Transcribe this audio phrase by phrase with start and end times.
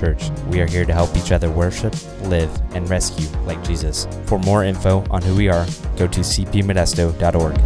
[0.00, 0.30] Church.
[0.48, 4.08] We are here to help each other worship, live, and rescue like Jesus.
[4.24, 5.66] For more info on who we are,
[5.98, 7.60] go to cpmodesto.org.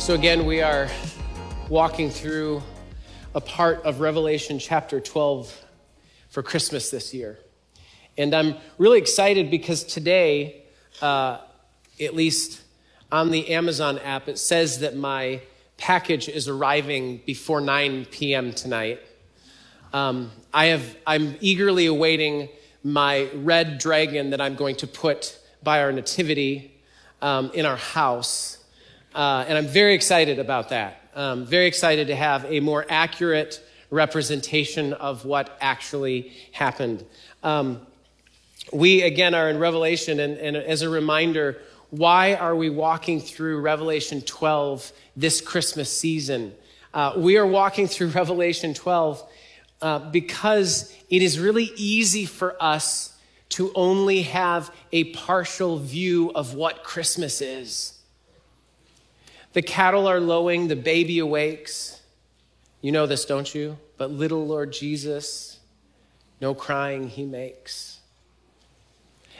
[0.00, 0.88] So, again, we are
[1.68, 2.64] walking through
[3.34, 5.64] a part of Revelation chapter 12
[6.28, 7.38] for Christmas this year.
[8.18, 10.62] And I'm really excited because today,
[11.02, 11.38] uh,
[12.00, 12.62] at least
[13.12, 15.42] on the Amazon app, it says that my
[15.76, 18.52] package is arriving before 9 p.m.
[18.52, 19.00] tonight.
[19.92, 22.48] Um, I have, I'm eagerly awaiting
[22.82, 26.72] my red dragon that I'm going to put by our nativity
[27.20, 28.58] um, in our house.
[29.14, 31.00] Uh, and I'm very excited about that.
[31.14, 37.04] Um, very excited to have a more accurate representation of what actually happened.
[37.42, 37.86] Um,
[38.72, 41.58] we, again, are in Revelation, and, and as a reminder,
[41.90, 46.52] why are we walking through Revelation 12 this Christmas season?
[46.92, 49.22] Uh, we are walking through Revelation 12
[49.82, 53.16] uh, because it is really easy for us
[53.50, 57.98] to only have a partial view of what Christmas is.
[59.52, 62.02] The cattle are lowing, the baby awakes.
[62.82, 63.78] You know this, don't you?
[63.96, 65.60] But little Lord Jesus,
[66.40, 67.95] no crying he makes.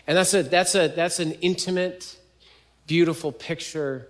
[0.07, 2.17] And that's, a, that's, a, that's an intimate,
[2.87, 4.07] beautiful picture,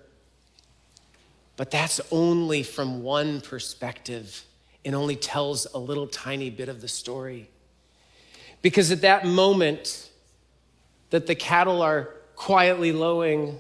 [1.56, 4.44] but that's only from one perspective
[4.84, 7.48] and only tells a little tiny bit of the story.
[8.62, 10.11] Because at that moment
[11.11, 13.58] that the cattle are quietly lowing,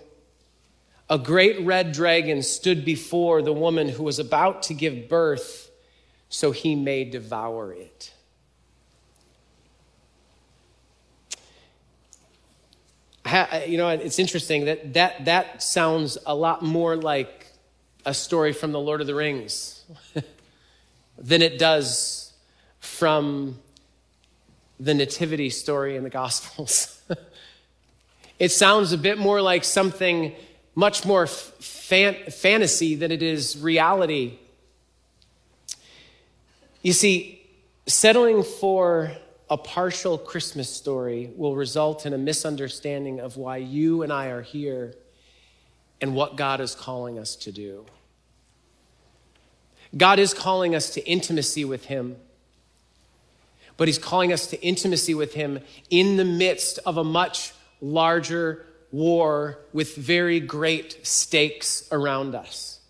[1.08, 5.70] a great red dragon stood before the woman who was about to give birth
[6.28, 8.12] so he may devour it.
[13.66, 17.46] You know, it's interesting that, that that sounds a lot more like
[18.04, 19.84] a story from the Lord of the Rings
[21.18, 22.32] than it does
[22.78, 23.58] from
[24.78, 27.02] the Nativity story in the Gospels.
[28.38, 30.32] it sounds a bit more like something
[30.76, 34.38] much more fan- fantasy than it is reality.
[36.82, 37.44] You see,
[37.86, 39.10] settling for
[39.48, 44.42] a partial Christmas story will result in a misunderstanding of why you and I are
[44.42, 44.94] here
[46.00, 47.86] and what God is calling us to do.
[49.96, 52.16] God is calling us to intimacy with Him,
[53.76, 58.66] but He's calling us to intimacy with Him in the midst of a much larger
[58.90, 62.80] war with very great stakes around us.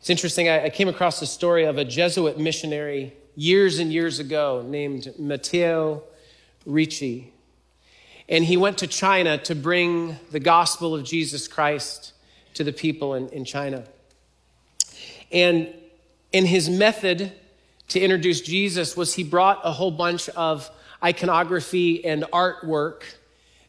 [0.00, 4.62] It's interesting, I, came across the story of a Jesuit missionary years and years ago
[4.68, 6.02] named Matteo
[6.66, 7.32] Ricci.
[8.28, 12.12] And he went to China to bring the gospel of Jesus Christ
[12.52, 13.84] to the people in, in China.
[15.32, 15.72] And
[16.32, 17.32] in his method
[17.88, 20.70] to introduce Jesus was he brought a whole bunch of
[21.02, 23.04] iconography and artwork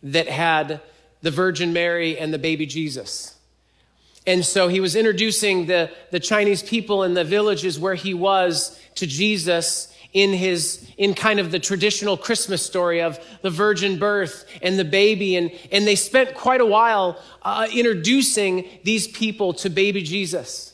[0.04, 0.82] that had
[1.22, 3.38] the Virgin Mary and the baby Jesus.
[4.28, 8.80] And so he was introducing the, the Chinese people in the villages where he was
[8.96, 14.46] to Jesus in his, in kind of the traditional Christmas story of the virgin birth
[14.62, 15.36] and the baby.
[15.36, 20.74] And, and they spent quite a while uh, introducing these people to baby Jesus.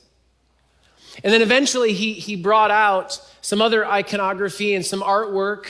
[1.23, 5.67] And then eventually he, he brought out some other iconography and some artwork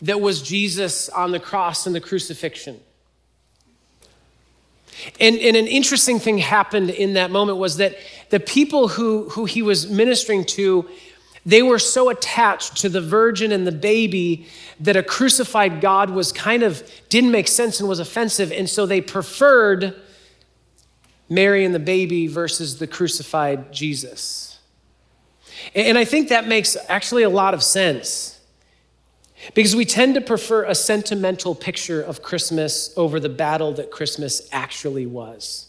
[0.00, 2.80] that was Jesus on the cross and the crucifixion.
[5.20, 7.96] And, and, an interesting thing happened in that moment was that
[8.30, 10.88] the people who, who he was ministering to,
[11.46, 14.46] they were so attached to the virgin and the baby
[14.80, 18.52] that a crucified God was kind of didn't make sense and was offensive.
[18.52, 19.94] And so they preferred
[21.28, 24.58] Mary and the baby versus the crucified Jesus.
[25.74, 28.37] And I think that makes actually a lot of sense.
[29.54, 34.48] Because we tend to prefer a sentimental picture of Christmas over the battle that Christmas
[34.52, 35.68] actually was.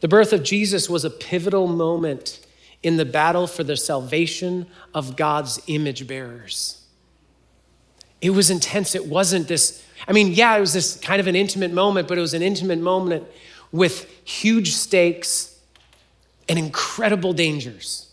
[0.00, 2.40] The birth of Jesus was a pivotal moment
[2.82, 6.84] in the battle for the salvation of God's image bearers.
[8.20, 8.94] It was intense.
[8.94, 12.18] It wasn't this, I mean, yeah, it was this kind of an intimate moment, but
[12.18, 13.26] it was an intimate moment
[13.70, 15.58] with huge stakes
[16.48, 18.11] and incredible dangers.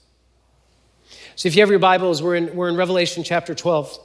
[1.39, 3.97] So if you have your Bibles, we're in, we're in Revelation chapter 12.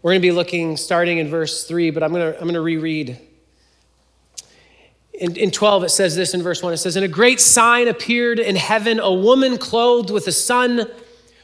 [0.00, 2.54] We're going to be looking starting in verse 3, but I'm going to, I'm going
[2.54, 3.20] to reread.
[5.12, 7.88] In, in 12, it says this in verse 1 it says, And a great sign
[7.88, 10.90] appeared in heaven, a woman clothed with the sun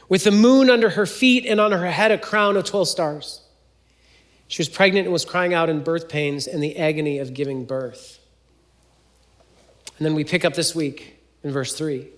[0.09, 3.41] with the moon under her feet and on her head a crown of 12 stars.
[4.47, 7.65] She was pregnant and was crying out in birth pains and the agony of giving
[7.65, 8.17] birth.
[9.99, 12.09] And then we pick up this week in verse 3.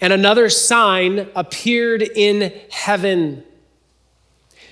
[0.00, 3.44] And another sign appeared in heaven.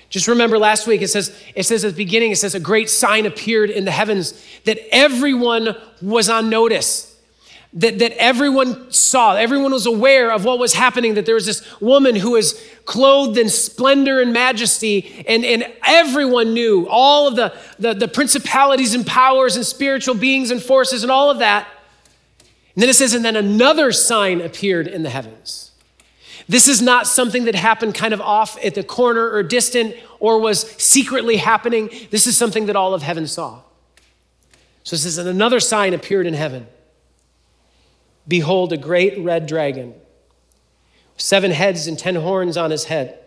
[0.09, 2.89] Just remember last week it says it says at the beginning it says a great
[2.89, 7.11] sign appeared in the heavens that everyone was on notice.
[7.73, 11.81] That, that everyone saw, everyone was aware of what was happening, that there was this
[11.81, 17.53] woman who was clothed in splendor and majesty, and, and everyone knew all of the,
[17.77, 21.67] the, the principalities and powers and spiritual beings and forces and all of that.
[22.75, 25.71] And then it says, and then another sign appeared in the heavens.
[26.47, 30.39] This is not something that happened kind of off at the corner or distant or
[30.39, 31.89] was secretly happening.
[32.11, 33.61] This is something that all of heaven saw.
[34.83, 36.67] So it says, and another sign appeared in heaven.
[38.27, 39.95] Behold, a great red dragon,
[41.17, 43.17] seven heads and ten horns on his head,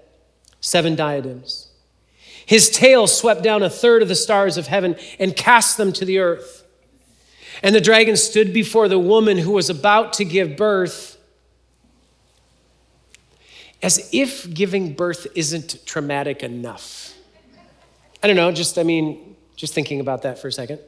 [0.61, 1.69] seven diadems.
[2.47, 6.05] His tail swept down a third of the stars of heaven and cast them to
[6.05, 6.58] the earth.
[7.63, 11.19] And the dragon stood before the woman who was about to give birth,
[13.83, 17.15] as if giving birth isn't traumatic enough.
[18.23, 20.81] I don't know, just, I mean, just thinking about that for a second.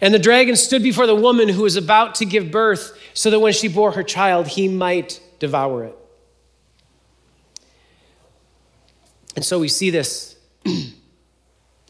[0.00, 3.40] And the dragon stood before the woman who was about to give birth, so that
[3.40, 5.96] when she bore her child, he might devour it.
[9.36, 10.36] And so we see this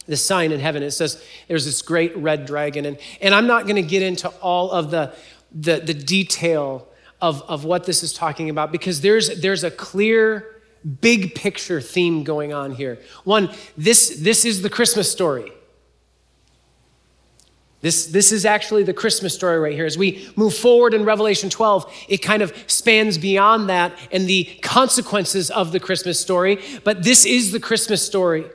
[0.09, 0.83] the sign in heaven.
[0.83, 2.85] It says there's this great red dragon.
[2.85, 5.13] And, and I'm not going to get into all of the,
[5.53, 6.87] the, the detail
[7.21, 10.61] of, of what this is talking about because there's, there's a clear,
[11.01, 12.97] big picture theme going on here.
[13.23, 15.51] One, this, this is the Christmas story.
[17.81, 19.85] This, this is actually the Christmas story right here.
[19.85, 24.45] As we move forward in Revelation 12, it kind of spans beyond that and the
[24.61, 26.59] consequences of the Christmas story.
[26.83, 28.45] But this is the Christmas story.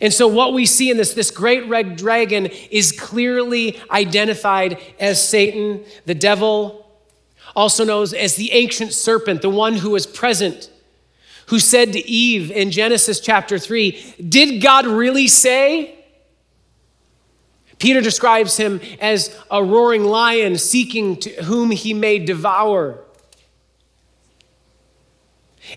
[0.00, 5.26] And so, what we see in this, this great red dragon is clearly identified as
[5.26, 6.86] Satan, the devil,
[7.56, 10.70] also known as the ancient serpent, the one who was present,
[11.46, 15.94] who said to Eve in Genesis chapter 3, Did God really say?
[17.78, 23.04] Peter describes him as a roaring lion seeking to whom he may devour.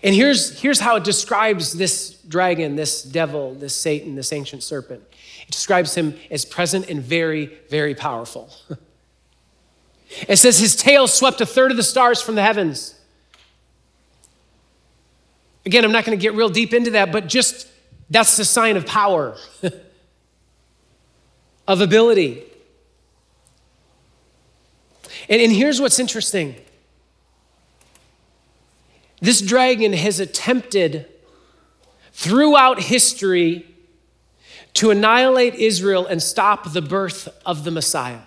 [0.02, 5.02] And here's, here's how it describes this dragon, this devil, this Satan, this ancient serpent.
[5.46, 8.50] It describes him as present and very, very powerful.
[10.28, 12.98] it says his tail swept a third of the stars from the heavens.
[15.66, 17.68] Again, I'm not going to get real deep into that, but just
[18.10, 19.36] that's the sign of power,
[21.68, 22.42] of ability.
[25.28, 26.56] And, and here's what's interesting
[29.22, 31.06] this dragon has attempted
[32.12, 33.64] throughout history
[34.74, 38.22] to annihilate Israel and stop the birth of the Messiah.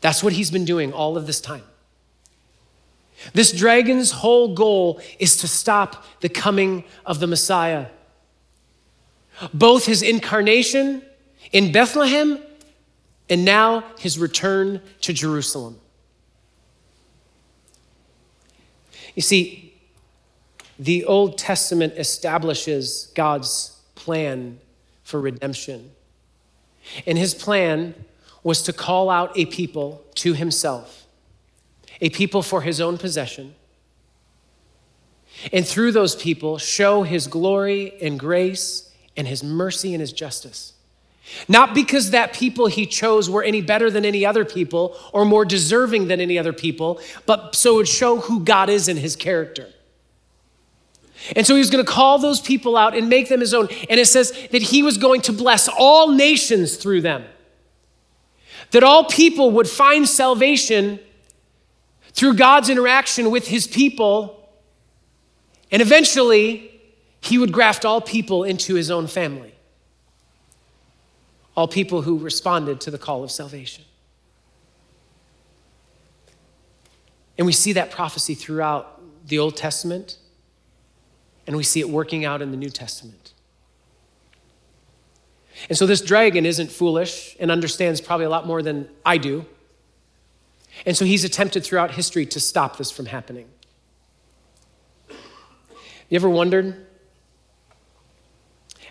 [0.00, 1.62] That's what he's been doing all of this time.
[3.32, 7.86] This dragon's whole goal is to stop the coming of the Messiah.
[9.54, 11.02] Both his incarnation
[11.52, 12.40] in Bethlehem
[13.30, 15.80] and now his return to Jerusalem.
[19.16, 19.74] You see,
[20.78, 24.60] the Old Testament establishes God's plan
[25.02, 25.90] for redemption.
[27.06, 27.94] And his plan
[28.44, 31.06] was to call out a people to himself,
[32.00, 33.56] a people for his own possession.
[35.52, 40.74] And through those people, show his glory and grace and his mercy and his justice.
[41.48, 45.44] Not because that people he chose were any better than any other people or more
[45.44, 49.68] deserving than any other people, but so it show who God is in his character.
[51.34, 53.68] And so he was going to call those people out and make them his own.
[53.90, 57.24] And it says that he was going to bless all nations through them.
[58.70, 61.00] That all people would find salvation
[62.12, 64.48] through God's interaction with his people.
[65.72, 66.70] And eventually,
[67.20, 69.55] he would graft all people into his own family
[71.56, 73.84] all people who responded to the call of salvation.
[77.38, 80.18] And we see that prophecy throughout the Old Testament,
[81.46, 83.32] and we see it working out in the New Testament.
[85.68, 89.46] And so this dragon isn't foolish and understands probably a lot more than I do.
[90.84, 93.48] And so he's attempted throughout history to stop this from happening.
[95.08, 96.86] You ever wondered?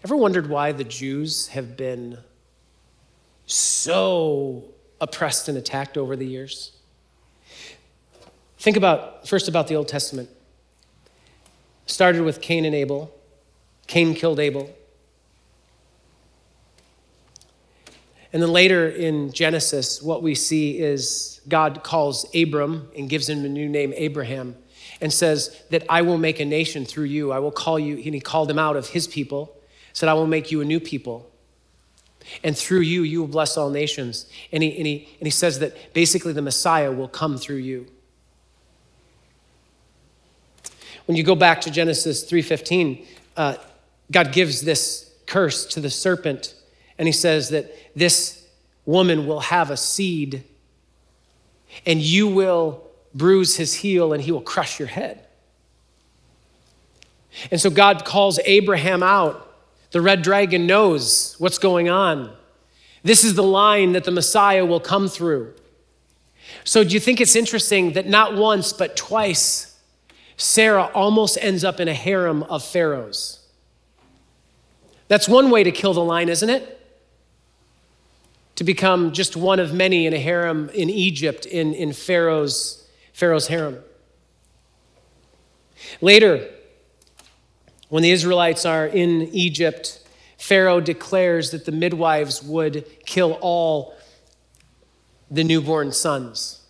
[0.03, 2.17] Ever wondered why the Jews have been
[3.45, 4.63] so
[4.99, 6.71] oppressed and attacked over the years.
[8.57, 10.29] Think about first about the Old Testament.
[11.85, 13.13] Started with Cain and Abel.
[13.87, 14.73] Cain killed Abel.
[18.33, 23.45] And then later in Genesis, what we see is God calls Abram and gives him
[23.45, 24.57] a new name, Abraham,
[24.99, 27.31] and says that I will make a nation through you.
[27.31, 29.55] I will call you, and he called him out of his people,
[29.93, 31.31] said, I will make you a new people.
[32.43, 34.27] And through you, you will bless all nations.
[34.51, 37.87] And he, and he, and he says that basically the Messiah will come through you.
[41.05, 43.05] When you go back to Genesis 3.15,
[43.37, 43.55] uh,
[44.11, 46.55] God gives this curse to the serpent,
[46.97, 48.47] and he says that this
[48.85, 50.43] woman will have a seed,
[51.85, 55.25] and you will bruise his heel, and he will crush your head.
[57.51, 59.44] And so God calls Abraham out.
[59.91, 62.33] The red dragon knows what's going on.
[63.03, 65.53] This is the line that the Messiah will come through.
[66.63, 69.79] So, do you think it's interesting that not once, but twice,
[70.37, 73.39] Sarah almost ends up in a harem of pharaohs?
[75.07, 76.71] That's one way to kill the line, isn't it?
[78.55, 83.47] To become just one of many in a harem in Egypt, in, in Pharaoh's, Pharaoh's
[83.47, 83.79] harem.
[86.01, 86.49] Later,
[87.89, 90.05] when the Israelites are in Egypt,
[90.37, 93.95] Pharaoh declares that the midwives would kill all
[95.29, 96.61] the newborn sons.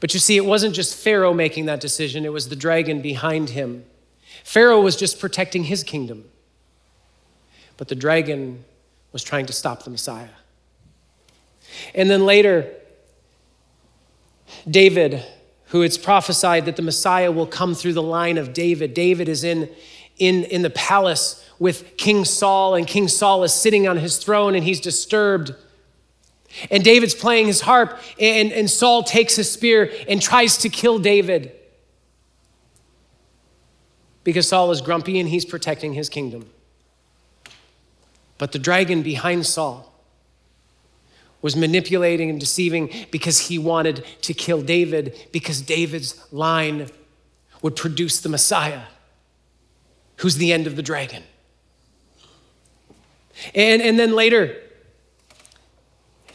[0.00, 3.50] But you see, it wasn't just Pharaoh making that decision, it was the dragon behind
[3.50, 3.84] him.
[4.42, 6.24] Pharaoh was just protecting his kingdom,
[7.76, 8.64] but the dragon
[9.12, 10.28] was trying to stop the Messiah.
[11.94, 12.70] And then later,
[14.68, 15.24] David,
[15.68, 18.94] who it's prophesied that the Messiah will come through the line of David.
[18.94, 19.68] David is in,
[20.18, 24.54] in, in the palace with King Saul, and King Saul is sitting on his throne
[24.54, 25.54] and he's disturbed.
[26.70, 30.98] And David's playing his harp, and, and Saul takes his spear and tries to kill
[30.98, 31.52] David
[34.22, 36.48] because Saul is grumpy and he's protecting his kingdom.
[38.38, 39.93] But the dragon behind Saul
[41.44, 46.88] was manipulating and deceiving because he wanted to kill David, because David's line
[47.60, 48.84] would produce the Messiah,
[50.16, 51.22] who's the end of the dragon.
[53.54, 54.56] And, and then later,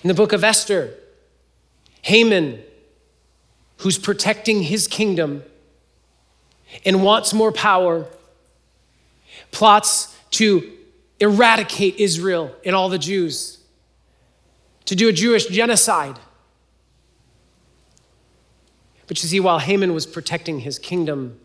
[0.04, 0.94] in the book of Esther,
[2.04, 2.62] Haman,
[3.78, 5.42] who's protecting his kingdom,
[6.86, 8.06] and wants more power,
[9.50, 10.72] plots to
[11.20, 13.59] eradicate Israel and all the Jews,
[14.90, 16.18] to do a Jewish genocide.
[19.06, 21.40] But you see, while Haman was protecting his kingdom,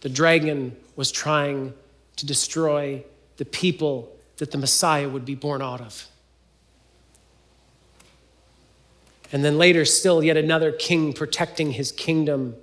[0.00, 1.74] the dragon was trying
[2.16, 3.04] to destroy
[3.36, 6.08] the people that the Messiah would be born out of.
[9.32, 12.56] And then later, still, yet another king protecting his kingdom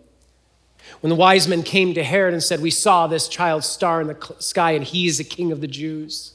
[1.01, 4.07] when the wise men came to Herod and said, We saw this child's star in
[4.07, 6.33] the sky, and he is the king of the Jews.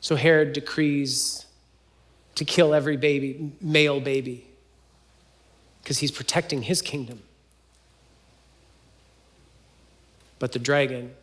[0.00, 1.44] So Herod decrees
[2.38, 4.46] to kill every baby, male baby,
[5.82, 7.20] because he's protecting his kingdom.
[10.38, 11.14] But the dragon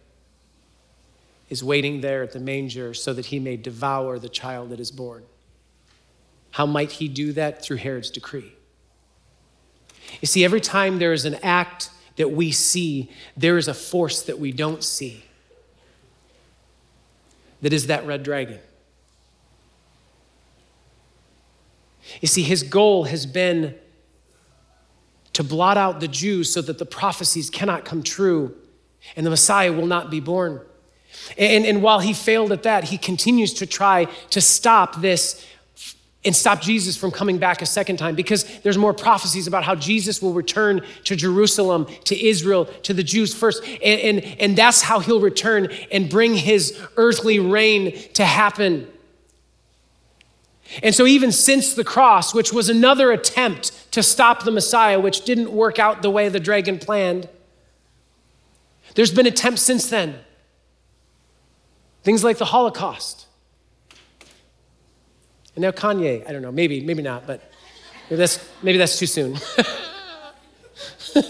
[1.49, 4.91] is waiting there at the manger so that he may devour the child that is
[4.91, 5.23] born.
[6.51, 7.63] How might he do that?
[7.63, 8.51] Through Herod's decree.
[10.19, 14.21] You see, every time there is an act that we see, there is a force
[14.23, 15.23] that we don't see
[17.61, 18.59] that is that red dragon.
[22.21, 23.75] You see, his goal has been
[25.33, 28.55] to blot out the Jews so that the prophecies cannot come true
[29.15, 30.61] and the Messiah will not be born.
[31.37, 35.45] And, and while he failed at that, he continues to try to stop this
[36.23, 39.75] and stop Jesus from coming back a second time because there's more prophecies about how
[39.75, 43.63] Jesus will return to Jerusalem, to Israel, to the Jews first.
[43.63, 48.87] And, and, and that's how he'll return and bring his earthly reign to happen.
[50.81, 55.23] And so, even since the cross, which was another attempt to stop the Messiah, which
[55.23, 57.29] didn't work out the way the dragon planned,
[58.95, 60.19] there's been attempts since then.
[62.03, 63.25] Things like the Holocaust
[65.55, 67.41] and now Kanye, I don't know, maybe, maybe not, but
[68.09, 69.37] maybe that's, maybe that's too soon.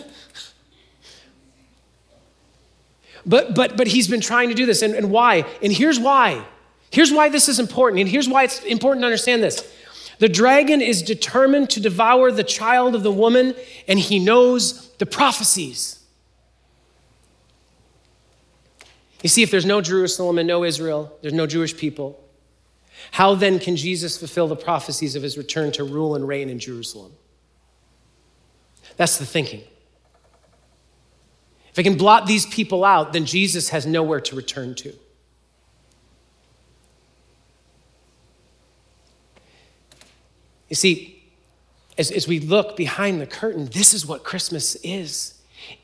[3.26, 4.82] but, but, but he's been trying to do this.
[4.82, 5.46] And, and why?
[5.62, 6.44] And here's why.
[6.96, 8.00] Here's why this is important.
[8.00, 9.70] And here's why it's important to understand this.
[10.20, 13.54] The dragon is determined to devour the child of the woman,
[13.86, 16.00] and he knows the prophecies.
[19.22, 22.18] You see, if there's no Jerusalem and no Israel, there's no Jewish people,
[23.12, 26.60] how then can Jesus fulfill the prophecies of his return to rule and reign in
[26.60, 27.12] Jerusalem?
[28.96, 29.64] That's the thinking.
[31.72, 34.94] If I can blot these people out, then Jesus has nowhere to return to.
[40.70, 41.24] You see,
[41.98, 45.34] as, as we look behind the curtain, this is what Christmas is.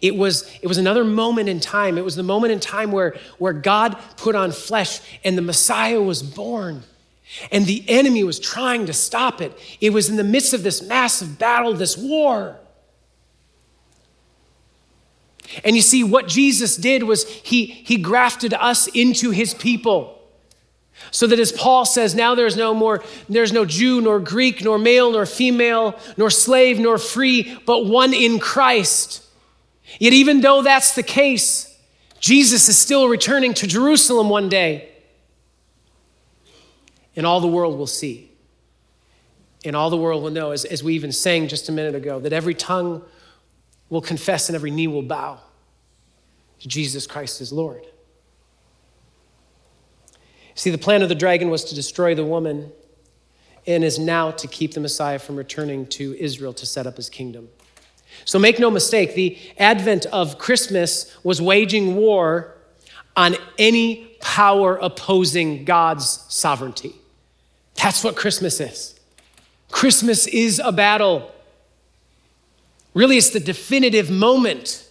[0.02, 1.98] It was, it was another moment in time.
[1.98, 6.02] It was the moment in time where, where God put on flesh and the Messiah
[6.02, 6.84] was born.
[7.52, 9.58] And the enemy was trying to stop it.
[9.80, 12.58] It was in the midst of this massive battle, this war.
[15.64, 20.21] And you see, what Jesus did was he, he grafted us into his people.
[21.10, 24.78] So that as Paul says, now there's no more, there's no Jew, nor Greek, nor
[24.78, 29.26] male, nor female, nor slave, nor free, but one in Christ.
[30.00, 31.76] Yet, even though that's the case,
[32.20, 34.90] Jesus is still returning to Jerusalem one day.
[37.16, 38.32] And all the world will see.
[39.66, 42.20] And all the world will know, as, as we even sang just a minute ago,
[42.20, 43.04] that every tongue
[43.90, 45.40] will confess and every knee will bow
[46.60, 47.86] to Jesus Christ as Lord.
[50.62, 52.72] See, the plan of the dragon was to destroy the woman
[53.66, 57.10] and is now to keep the Messiah from returning to Israel to set up his
[57.10, 57.50] kingdom.
[58.26, 62.58] So make no mistake, the advent of Christmas was waging war
[63.18, 66.94] on any power opposing God's sovereignty.
[67.74, 69.00] That's what Christmas is.
[69.72, 71.32] Christmas is a battle.
[72.94, 74.88] Really, it's the definitive moment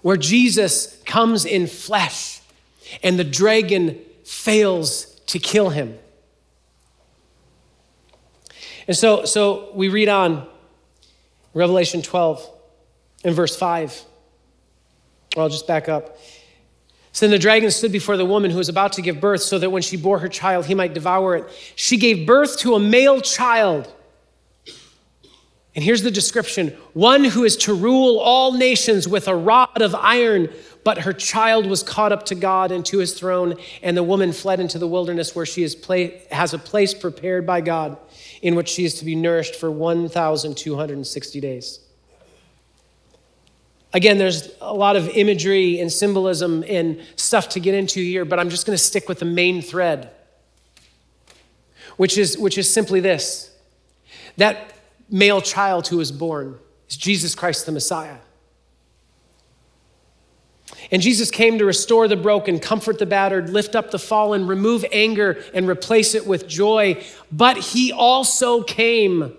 [0.00, 2.41] where Jesus comes in flesh
[3.02, 5.98] and the dragon fails to kill him.
[8.88, 10.46] And so, so we read on
[11.54, 12.48] Revelation 12
[13.24, 14.02] and verse 5.
[15.36, 16.18] Well, I'll just back up.
[17.12, 19.58] So then the dragon stood before the woman who was about to give birth, so
[19.58, 21.72] that when she bore her child, he might devour it.
[21.76, 23.92] She gave birth to a male child.
[25.74, 29.94] And here's the description one who is to rule all nations with a rod of
[29.94, 30.50] iron.
[30.84, 33.54] But her child was caught up to God and to his throne,
[33.84, 35.76] and the woman fled into the wilderness where she is
[36.32, 37.96] has a place prepared by God
[38.42, 41.78] in which she is to be nourished for 1,260 days.
[43.94, 48.40] Again, there's a lot of imagery and symbolism and stuff to get into here, but
[48.40, 50.10] I'm just going to stick with the main thread,
[51.96, 53.50] which is, which is simply this
[54.38, 54.71] that
[55.12, 58.16] male child who was born is Jesus Christ the Messiah.
[60.90, 64.84] And Jesus came to restore the broken, comfort the battered, lift up the fallen, remove
[64.90, 67.02] anger, and replace it with joy.
[67.30, 69.36] But he also came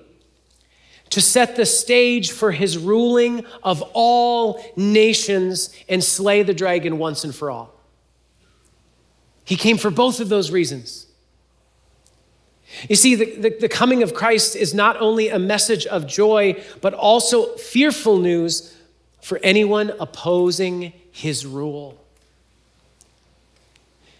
[1.10, 7.24] to set the stage for his ruling of all nations and slay the dragon once
[7.24, 7.74] and for all.
[9.44, 11.08] He came for both of those reasons.
[12.90, 16.62] You see, the, the, the, coming of Christ is not only a message of joy,
[16.82, 18.76] but also fearful news
[19.22, 22.00] for anyone opposing his rule.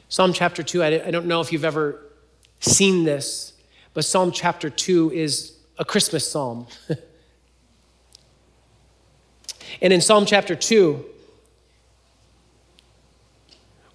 [0.08, 2.00] Psalm chapter 2, I don't know if you've ever
[2.60, 3.54] seen this,
[3.94, 6.68] but Psalm chapter 2 is a Christmas psalm.
[9.82, 11.04] and in Psalm chapter 2,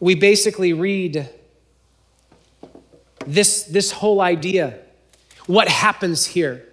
[0.01, 1.29] we basically read
[3.35, 4.79] this, this whole idea
[5.47, 6.65] what happens here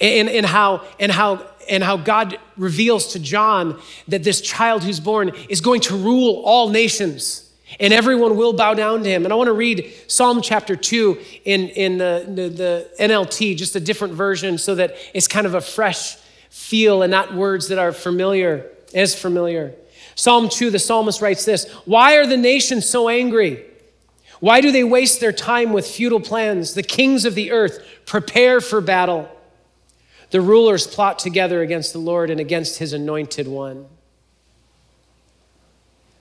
[0.00, 5.00] and, and, how, and how and how God reveals to John that this child who's
[5.00, 9.24] born is going to rule all nations and everyone will bow down to him.
[9.24, 13.76] And I want to read Psalm chapter 2 in, in the, the, the NLT, just
[13.76, 16.16] a different version, so that it's kind of a fresh
[16.48, 19.72] feel and not words that are familiar, as familiar.
[20.16, 23.64] Psalm 2, the psalmist writes this Why are the nations so angry?
[24.40, 26.74] Why do they waste their time with futile plans?
[26.74, 29.30] The kings of the earth prepare for battle.
[30.30, 33.86] The rulers plot together against the Lord and against his anointed one.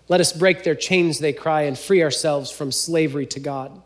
[0.10, 3.82] Let us break their chains, they cry, and free ourselves from slavery to God.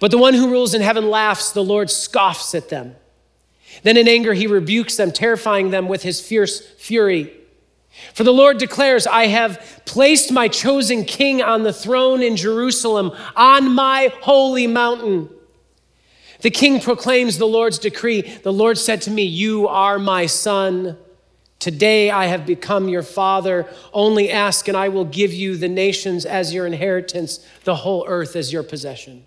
[0.00, 2.96] But the one who rules in heaven laughs, the Lord scoffs at them.
[3.82, 7.32] Then in anger, he rebukes them, terrifying them with his fierce fury.
[8.14, 13.12] For the Lord declares, I have placed my chosen king on the throne in Jerusalem,
[13.34, 15.28] on my holy mountain.
[16.40, 18.20] The king proclaims the Lord's decree.
[18.20, 20.98] The Lord said to me, You are my son.
[21.58, 23.66] Today I have become your father.
[23.92, 28.36] Only ask, and I will give you the nations as your inheritance, the whole earth
[28.36, 29.24] as your possession.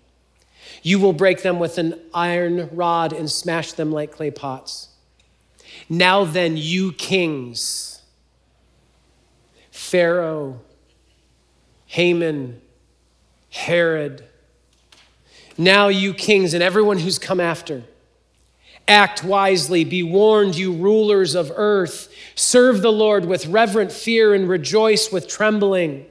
[0.82, 4.88] You will break them with an iron rod and smash them like clay pots.
[5.88, 7.89] Now then, you kings,
[9.90, 10.60] Pharaoh,
[11.86, 12.60] Haman,
[13.50, 14.24] Herod,
[15.58, 17.82] now, you kings and everyone who's come after,
[18.88, 19.84] Act wisely.
[19.84, 22.08] Be warned, you rulers of earth.
[22.34, 26.06] Serve the Lord with reverent fear and rejoice with trembling.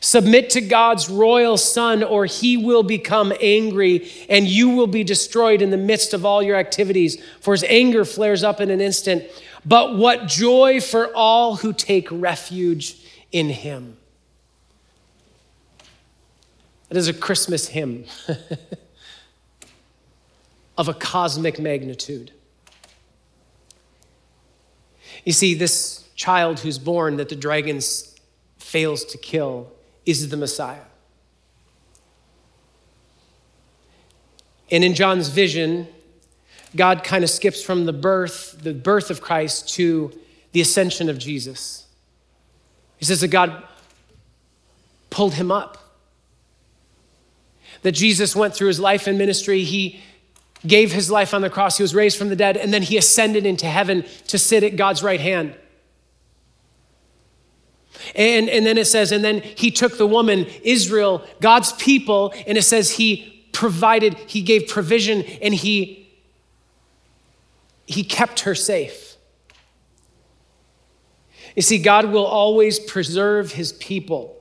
[0.00, 5.62] Submit to God's royal Son, or he will become angry and you will be destroyed
[5.62, 9.24] in the midst of all your activities, for his anger flares up in an instant.
[9.64, 12.96] But what joy for all who take refuge
[13.32, 13.96] in him.
[16.90, 18.04] It is a Christmas hymn
[20.78, 22.30] of a cosmic magnitude.
[25.24, 27.80] You see, this child who's born that the dragon
[28.58, 29.70] fails to kill
[30.06, 30.84] is the Messiah.
[34.70, 35.88] And in John's vision,
[36.76, 40.12] God kind of skips from the birth, the birth of Christ to
[40.52, 41.86] the ascension of Jesus.
[42.96, 43.62] He says that God
[45.10, 45.78] pulled him up.
[47.82, 49.62] That Jesus went through his life and ministry.
[49.62, 50.00] He
[50.66, 51.76] gave his life on the cross.
[51.76, 54.76] He was raised from the dead, and then he ascended into heaven to sit at
[54.76, 55.54] God's right hand.
[58.14, 62.58] And, and then it says, and then he took the woman, Israel, God's people, and
[62.58, 66.07] it says he provided, he gave provision, and he,
[67.88, 69.16] he kept her safe.
[71.56, 74.36] You see, God will always preserve his people.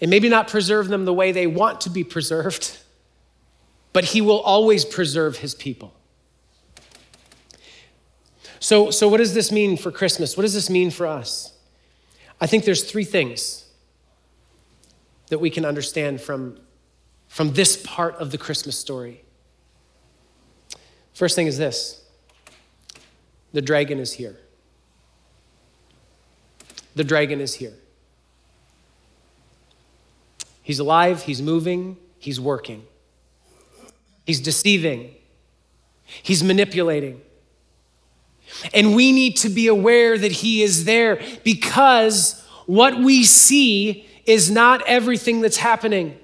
[0.00, 2.76] And maybe not preserve them the way they want to be preserved,
[3.92, 5.94] but he will always preserve his people.
[8.58, 10.36] So, so what does this mean for Christmas?
[10.36, 11.56] What does this mean for us?
[12.40, 13.64] I think there's three things
[15.28, 16.58] that we can understand from,
[17.28, 19.22] from this part of the Christmas story.
[21.18, 22.00] First thing is this
[23.52, 24.36] the dragon is here.
[26.94, 27.74] The dragon is here.
[30.62, 32.84] He's alive, he's moving, he's working,
[34.26, 35.12] he's deceiving,
[36.04, 37.20] he's manipulating.
[38.72, 44.52] And we need to be aware that He is there because what we see is
[44.52, 46.16] not everything that's happening.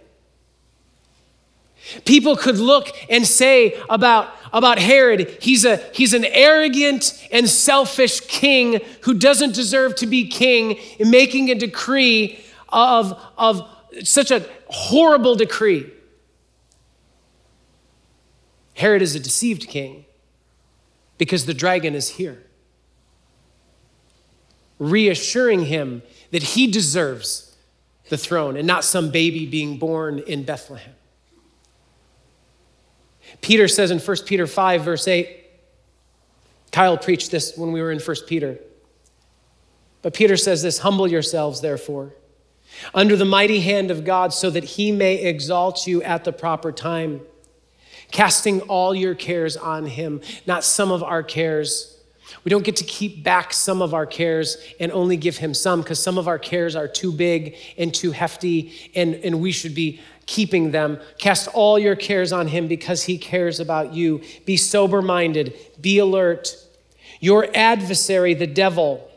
[2.04, 8.20] People could look and say about, about Herod, he's, a, he's an arrogant and selfish
[8.20, 13.68] king who doesn't deserve to be king, in making a decree of, of
[14.02, 15.90] such a horrible decree.
[18.74, 20.04] Herod is a deceived king
[21.18, 22.42] because the dragon is here,
[24.78, 27.56] reassuring him that he deserves
[28.08, 30.94] the throne and not some baby being born in Bethlehem.
[33.40, 35.40] Peter says in 1 Peter 5, verse 8,
[36.72, 38.58] Kyle preached this when we were in 1 Peter.
[40.02, 42.14] But Peter says this Humble yourselves, therefore,
[42.92, 46.72] under the mighty hand of God, so that he may exalt you at the proper
[46.72, 47.20] time
[48.14, 51.93] casting all your cares on Him, not some of our cares.
[52.44, 55.80] We don't get to keep back some of our cares and only give Him some
[55.80, 59.74] because some of our cares are too big and too hefty, and, and we should
[59.74, 61.00] be keeping them.
[61.18, 64.20] Cast all your cares on Him because He cares about you.
[64.44, 66.54] Be sober minded, be alert.
[67.20, 69.10] Your adversary, the devil,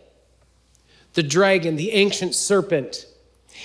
[1.13, 3.05] the dragon, the ancient serpent,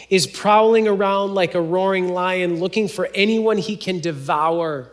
[0.09, 4.90] is prowling around like a roaring lion looking for anyone he can devour.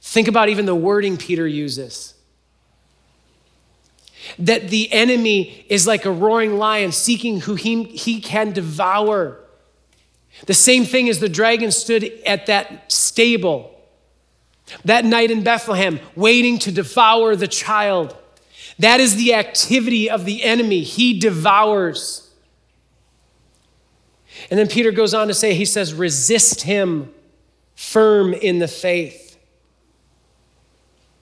[0.00, 2.13] Think about even the wording Peter uses.
[4.38, 9.40] That the enemy is like a roaring lion seeking who he, he can devour.
[10.46, 13.74] The same thing as the dragon stood at that stable
[14.84, 18.16] that night in Bethlehem, waiting to devour the child.
[18.78, 20.82] That is the activity of the enemy.
[20.82, 22.30] He devours.
[24.50, 27.12] And then Peter goes on to say, he says, resist him
[27.74, 29.38] firm in the faith.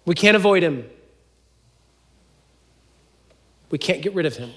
[0.04, 0.88] We can't avoid him.
[3.72, 4.52] We can't get rid of him.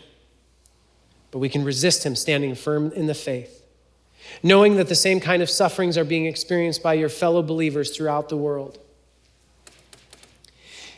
[1.32, 3.64] But we can resist him standing firm in the faith,
[4.44, 8.30] knowing that the same kind of sufferings are being experienced by your fellow believers throughout
[8.30, 8.78] the world.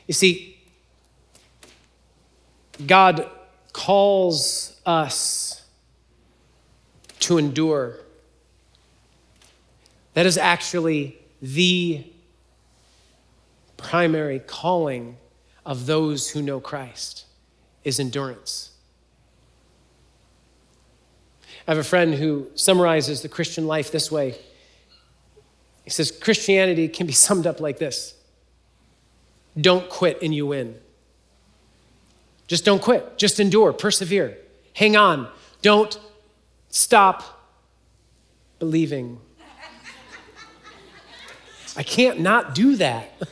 [0.07, 0.57] You see,
[2.85, 3.29] God
[3.71, 5.63] calls us
[7.19, 7.97] to endure.
[10.15, 12.03] That is actually the
[13.75, 15.17] primary calling
[15.65, 17.26] of those who know Christ
[17.87, 18.71] is endurance.
[21.67, 24.35] I have a friend who summarizes the Christian life this way.
[25.85, 28.13] He says Christianity can be summed up like this
[29.59, 30.75] Don't quit and you win.
[32.47, 33.17] Just don't quit.
[33.17, 34.37] Just endure, persevere,
[34.73, 35.29] hang on.
[35.61, 35.99] Don't
[36.69, 37.49] stop
[38.59, 39.19] believing.
[41.75, 43.11] I can't not do that.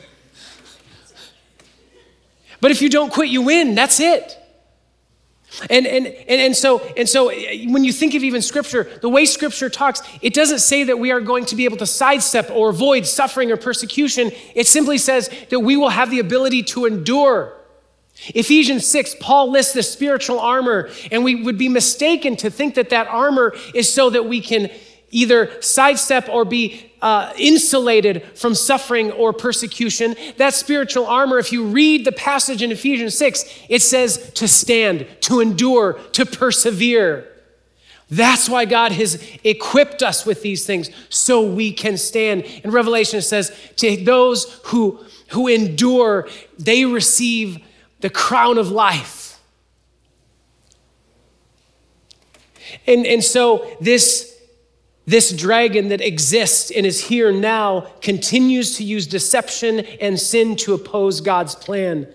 [2.60, 3.74] but if you don't quit, you win.
[3.74, 4.38] That's it.
[5.70, 9.08] And, and, and, and, so, and so eh, when you think of even scripture, the
[9.08, 12.50] way scripture talks, it doesn't say that we are going to be able to sidestep
[12.50, 14.32] or avoid suffering or persecution.
[14.54, 17.54] It simply says that we will have the ability to endure.
[18.28, 22.90] Ephesians 6, Paul lists the spiritual armor, and we would be mistaken to think that
[22.90, 24.70] that armor is so that we can
[25.10, 30.16] either sidestep or be uh, insulated from suffering or persecution.
[30.38, 35.06] That spiritual armor, if you read the passage in Ephesians 6, it says to stand,
[35.20, 37.32] to endure, to persevere.
[38.10, 42.42] That's why God has equipped us with these things so we can stand.
[42.42, 47.58] In Revelation, it says, To those who, who endure, they receive
[48.00, 49.38] the crown of life.
[52.84, 54.35] And, and so, this
[55.06, 60.74] this dragon that exists and is here now continues to use deception and sin to
[60.74, 62.08] oppose God's plan.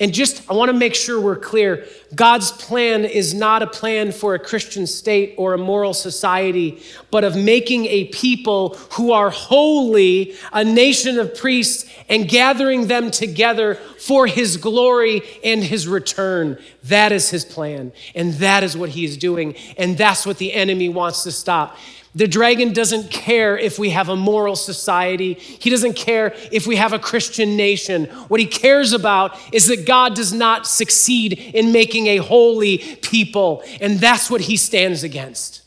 [0.00, 4.10] And just, I want to make sure we're clear God's plan is not a plan
[4.10, 9.30] for a Christian state or a moral society, but of making a people who are
[9.30, 16.58] holy, a nation of priests, and gathering them together for his glory and his return.
[16.84, 20.54] That is his plan, and that is what he is doing, and that's what the
[20.54, 21.76] enemy wants to stop.
[22.14, 25.34] The dragon doesn't care if we have a moral society.
[25.34, 28.06] He doesn't care if we have a Christian nation.
[28.28, 33.62] What he cares about is that God does not succeed in making a holy people.
[33.82, 35.62] And that's what he stands against.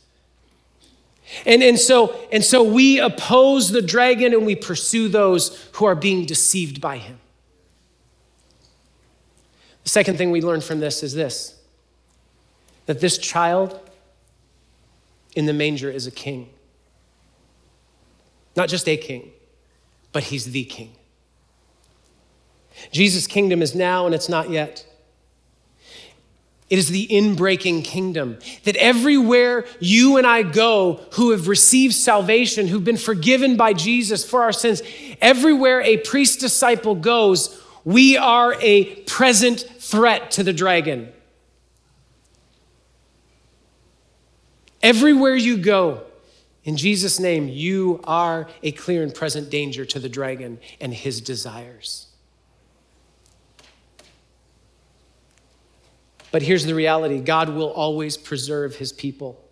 [1.45, 5.93] And, and, so, and so we oppose the dragon and we pursue those who are
[5.93, 7.19] being deceived by him.
[9.83, 11.55] The second thing we learn from this is this
[12.85, 13.79] that this child
[15.35, 16.49] in the manger is a king.
[18.55, 19.31] Not just a king,
[20.11, 20.93] but he's the king.
[22.91, 24.85] Jesus' kingdom is now and it's not yet.
[26.69, 32.67] It is the inbreaking kingdom that everywhere you and I go who have received salvation,
[32.67, 34.83] who've been forgiven by Jesus for our sins,
[35.19, 41.11] everywhere a priest disciple goes, we are a present threat to the dragon.
[44.81, 46.03] Everywhere you go,
[46.63, 51.21] in Jesus' name, you are a clear and present danger to the dragon and his
[51.21, 52.07] desires.
[56.31, 59.43] But here's the reality God will always preserve his people.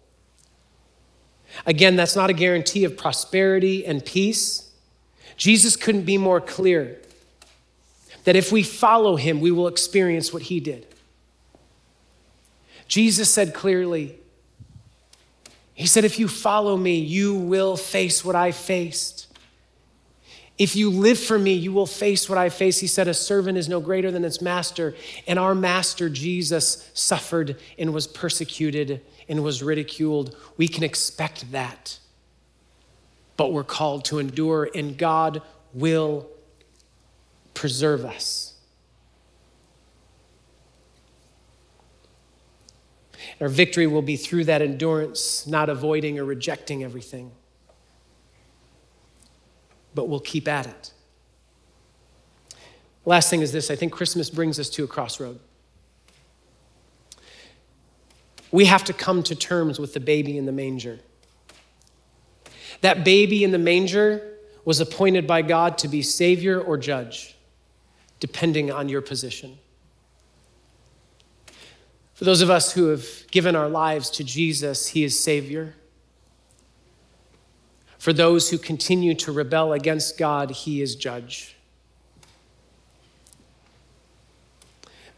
[1.65, 4.71] Again, that's not a guarantee of prosperity and peace.
[5.37, 6.99] Jesus couldn't be more clear
[8.27, 10.85] that if we follow him, we will experience what he did.
[12.89, 14.19] Jesus said clearly,
[15.73, 19.27] he said, If you follow me, you will face what I faced.
[20.57, 22.79] If you live for me, you will face what I face.
[22.81, 24.93] He said, A servant is no greater than its master.
[25.25, 30.35] And our master, Jesus, suffered and was persecuted and was ridiculed.
[30.57, 31.97] We can expect that.
[33.37, 35.41] But we're called to endure, and God
[35.73, 36.27] will
[37.57, 38.53] preserve us.
[43.41, 47.31] Our victory will be through that endurance, not avoiding or rejecting everything.
[49.95, 50.93] But we'll keep at it.
[53.05, 55.39] Last thing is this I think Christmas brings us to a crossroad.
[58.51, 60.99] We have to come to terms with the baby in the manger.
[62.81, 67.36] That baby in the manger was appointed by God to be Savior or Judge,
[68.19, 69.57] depending on your position.
[72.13, 75.75] For those of us who have given our lives to Jesus, He is Savior.
[77.99, 81.55] For those who continue to rebel against God, He is Judge.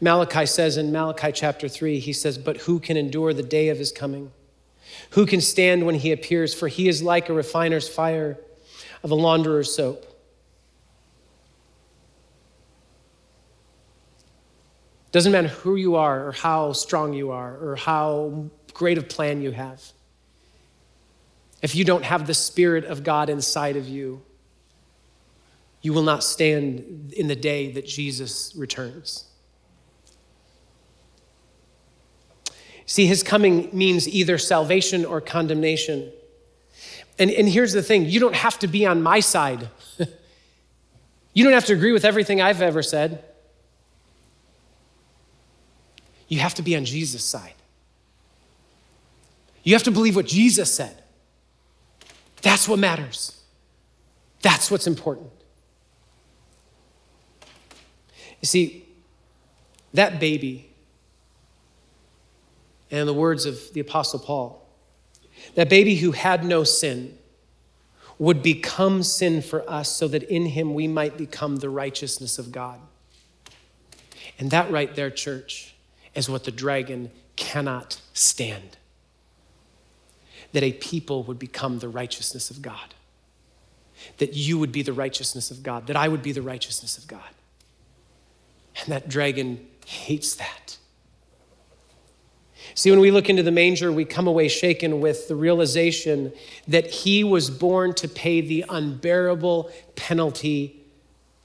[0.00, 3.78] Malachi says in Malachi chapter 3, he says, But who can endure the day of
[3.78, 4.32] his coming?
[5.10, 6.54] Who can stand when he appears?
[6.54, 8.38] For he is like a refiner's fire
[9.02, 10.06] of a launderer's soap.
[15.12, 19.42] Doesn't matter who you are or how strong you are or how great a plan
[19.42, 19.82] you have.
[21.62, 24.22] If you don't have the Spirit of God inside of you,
[25.82, 29.24] you will not stand in the day that Jesus returns.
[32.86, 36.10] See, his coming means either salvation or condemnation.
[37.18, 39.68] And, and here's the thing you don't have to be on my side,
[41.34, 43.24] you don't have to agree with everything I've ever said.
[46.30, 47.54] You have to be on Jesus' side.
[49.64, 51.02] You have to believe what Jesus said.
[52.40, 53.42] That's what matters.
[54.40, 55.30] That's what's important.
[58.40, 58.86] You see,
[59.92, 60.70] that baby,
[62.92, 64.66] and the words of the Apostle Paul,
[65.56, 67.18] that baby who had no sin
[68.18, 72.52] would become sin for us so that in him we might become the righteousness of
[72.52, 72.78] God.
[74.38, 75.74] And that right there, church,
[76.20, 78.76] is what the dragon cannot stand.
[80.52, 82.94] That a people would become the righteousness of God.
[84.18, 85.86] That you would be the righteousness of God.
[85.86, 87.30] That I would be the righteousness of God.
[88.80, 90.76] And that dragon hates that.
[92.74, 96.32] See, when we look into the manger, we come away shaken with the realization
[96.68, 100.84] that he was born to pay the unbearable penalty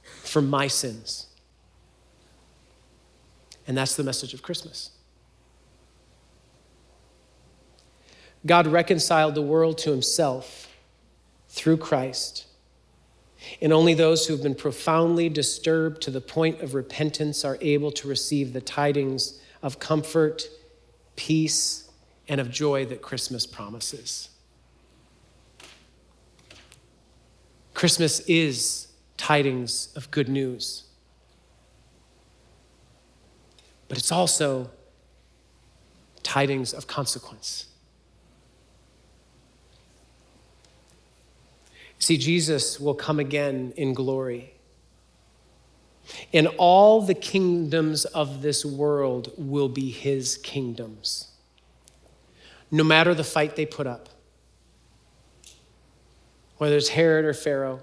[0.03, 1.27] for my sins.
[3.67, 4.91] And that's the message of Christmas.
[8.45, 10.71] God reconciled the world to himself
[11.49, 12.45] through Christ.
[13.61, 17.91] And only those who have been profoundly disturbed to the point of repentance are able
[17.91, 20.43] to receive the tidings of comfort,
[21.15, 21.89] peace,
[22.27, 24.29] and of joy that Christmas promises.
[27.73, 30.84] Christmas is tidings of good news.
[33.95, 34.69] But it's also
[36.21, 37.67] tidings of consequence.
[41.97, 44.51] See, Jesus will come again in glory.
[46.33, 51.29] And all the kingdoms of this world will be his kingdoms,
[52.69, 54.09] no matter the fight they put up.
[56.57, 57.79] Whether it's Herod or Pharaoh,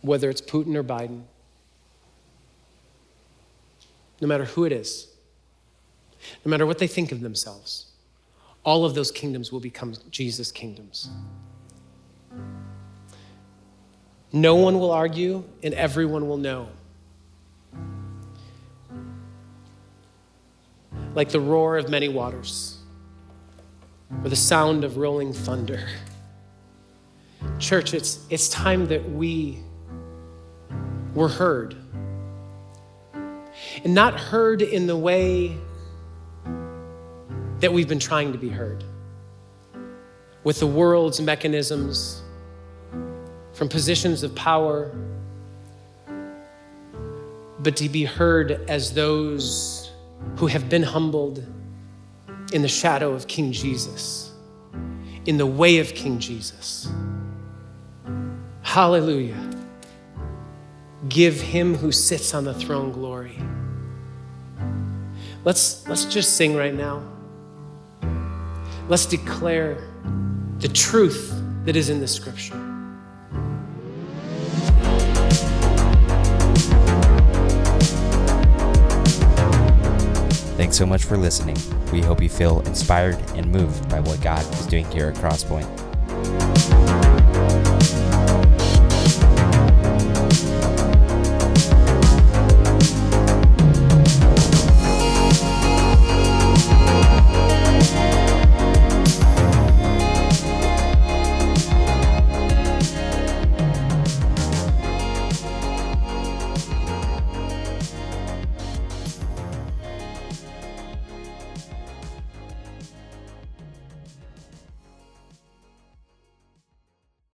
[0.00, 1.26] whether it's Putin or Biden
[4.20, 5.08] no matter who it is,
[6.44, 7.86] no matter what they think of themselves,
[8.64, 11.08] all of those kingdoms will become Jesus' kingdoms.
[14.32, 16.68] No one will argue, and everyone will know.
[21.14, 22.78] Like the roar of many waters,
[24.22, 25.88] or the sound of rolling thunder.
[27.58, 29.58] Church, it's, it's time that we
[31.14, 31.76] were heard
[33.84, 35.56] and not heard in the way
[37.60, 38.84] that we've been trying to be heard
[40.44, 42.22] with the world's mechanisms
[43.52, 44.94] from positions of power,
[47.60, 49.90] but to be heard as those
[50.36, 51.44] who have been humbled
[52.52, 54.32] in the shadow of King Jesus,
[55.24, 56.88] in the way of King Jesus.
[58.62, 59.50] Hallelujah.
[61.08, 63.38] Give him who sits on the throne glory.
[65.46, 67.04] Let's, let's just sing right now.
[68.88, 69.78] Let's declare
[70.58, 72.54] the truth that is in the scripture.
[80.56, 81.56] Thanks so much for listening.
[81.92, 87.05] We hope you feel inspired and moved by what God is doing here at Crosspoint.